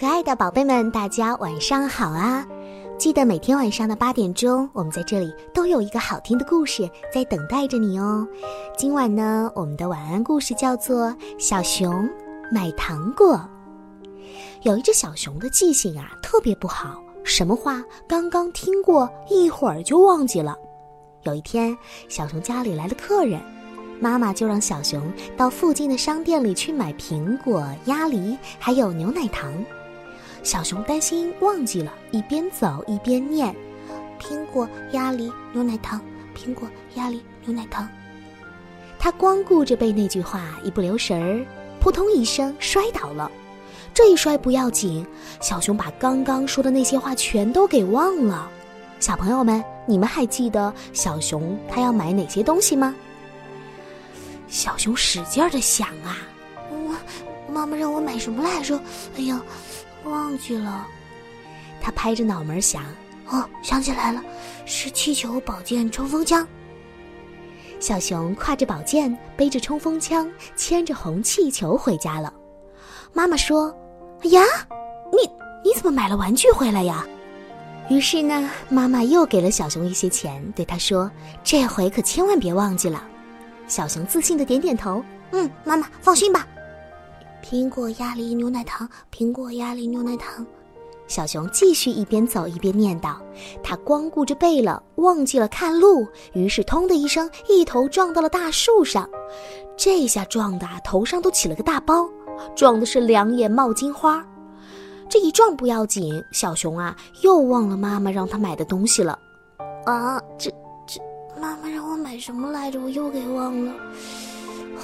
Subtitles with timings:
[0.00, 2.42] 可爱的宝贝们，大家晚上好啊！
[2.96, 8.26] 记得每天晚上的八点钟，我们在这里都有一个好听的故事在等待着你哦。
[8.78, 11.08] 今晚呢，我们的晚安故事叫做
[11.38, 12.08] 《小熊
[12.50, 13.34] 买糖果》。
[14.62, 20.56] 有一只小熊的记性啊特别不好，什么话刚刚听过，一会儿就忘记了。
[21.24, 21.76] 有一天，
[22.08, 23.38] 小熊家里来了客人。
[24.00, 29.52] 妈妈就让小熊到附近的商店里去买苹果、鸭梨，还有牛奶糖。
[30.42, 33.54] 小熊担心忘记了，一边走一边念
[34.18, 36.00] ：“苹果、鸭梨、牛奶糖，
[36.34, 37.88] 苹果、鸭梨、牛奶糖。”
[38.98, 41.46] 他光顾着背那句话，一不留神儿，
[41.80, 43.30] 扑通一声摔倒了。
[43.92, 45.06] 这一摔不要紧，
[45.40, 48.48] 小熊把刚刚说的那些话全都给忘了。
[48.98, 52.94] 小朋友们，你们还记得小熊他要买哪些东西吗？
[54.48, 56.18] 小熊使劲儿的想啊，
[56.70, 56.94] 我
[57.52, 58.78] 妈妈让我买什么来着？
[59.16, 59.40] 哎呀，
[60.04, 60.86] 忘记了。
[61.80, 62.84] 他拍着脑门想，
[63.30, 64.22] 哦，想起来了，
[64.66, 66.46] 是气球、宝剑、冲锋枪。
[67.78, 72.32] 小熊挎着宝剑，背着冲锋枪，牵着红气球回家了。
[73.14, 73.74] 妈妈说
[74.22, 74.42] ：“哎呀，
[75.10, 75.18] 你
[75.64, 77.06] 你怎么买了玩具回来呀？”
[77.88, 81.10] 于是呢，妈妈又给了小熊一些钱，对他说
[81.42, 83.02] ：“这回可千万别忘记了。”
[83.66, 85.02] 小熊自信的点点头，
[85.32, 86.46] 嗯，妈妈放心吧。
[87.42, 90.46] 苹果、鸭梨、牛奶糖，苹果、鸭梨、牛奶糖。
[91.06, 93.16] 小熊继续一边走一边念叨，
[93.62, 99.08] 他光顾着背了，忘记了看路，于是“通”的一声，一头撞到了大树上。
[99.76, 102.08] 这下撞的头上都起了个大包，
[102.54, 104.24] 撞的是两眼冒金花。
[105.08, 109.18] 这一撞不要紧，小熊啊又忘了妈妈让他买的东西了。
[109.86, 110.52] 啊，这。
[111.40, 112.78] 妈妈让我买什么来着？
[112.78, 113.72] 我又给忘了，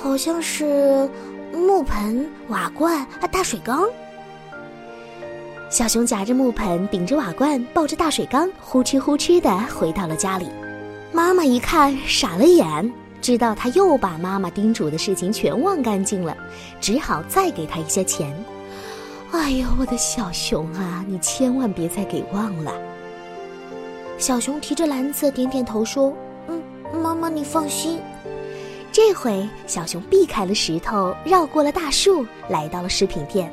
[0.02, 1.08] 好像是
[1.52, 3.84] 木盆、瓦罐啊，大水缸。
[5.70, 10.46] 小熊夹着木盆，顶着瓦罐，抱着大水缸，呼哧呼哧的回到了家里。
[11.12, 16.36] 妈妈一看傻了眼，知道他又把妈妈叮嘱的事情全忘干净了，
[16.80, 18.32] 只好再给他一些钱。
[19.32, 22.72] 哎呦，我的小熊啊，你千万别再给忘了。
[24.18, 26.12] 小熊提着篮子，点点头说。
[26.48, 26.62] 嗯
[27.02, 27.98] 妈妈，你放心。
[28.96, 33.52] 这回小熊避开了石头，绕过了大树，来到了食品店，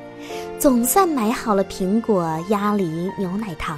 [0.57, 3.77] 总算买好了苹果、鸭梨、牛奶糖。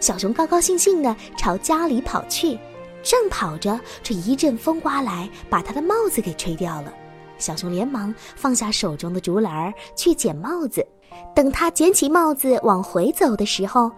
[0.00, 2.58] 小熊高高兴兴地朝家里跑去，
[3.04, 6.92] 正跑着，这一阵风刮来，把他的帽子给吹掉了。
[7.38, 10.84] 小熊连忙放下手中的竹篮儿去捡帽子。
[11.32, 13.88] 等他捡起帽子往回走的时候，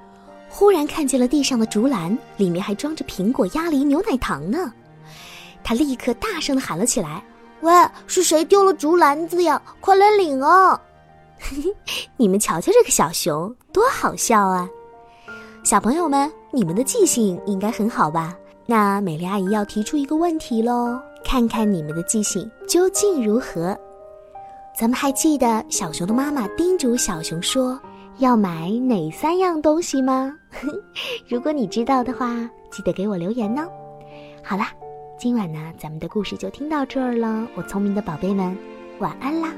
[0.46, 4.70] 忽然看见了地上的竹篮，里面还装着苹果、鸭梨、牛奶糖呢。
[5.64, 7.22] 他立刻大声的喊了起来
[7.62, 7.72] ：“喂，
[8.06, 9.60] 是谁丢了竹篮子呀？
[9.80, 10.80] 快来领啊！”
[12.16, 14.68] 你们瞧瞧这个小熊，多好笑啊！
[15.64, 18.36] 小朋友们，你们的记性应该很好吧？
[18.66, 23.76] 那美丽阿姨要提出一个问题喽，看看你们的记性究竟如何？
[24.78, 27.78] 咱们还记得小熊的妈妈叮嘱小熊说。
[28.18, 30.32] 要买哪三样东西吗？
[31.26, 32.36] 如果你知道的话，
[32.70, 33.66] 记得给我留言哦。
[34.44, 34.70] 好啦，
[35.22, 37.46] 今晚呢，咱们的故事就听到这儿了。
[37.54, 38.58] 我聪明的宝贝们，
[38.98, 39.54] 晚安啦。